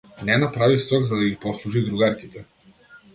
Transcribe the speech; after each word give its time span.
Нена 0.25 0.51
прави 0.51 0.79
сок 0.79 1.03
за 1.03 1.15
да 1.17 1.25
ги 1.25 1.35
послужи 1.37 1.83
другарките. 1.85 2.45